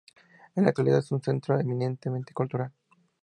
[0.55, 2.71] En la actualidad es un centro eminentemente cultural.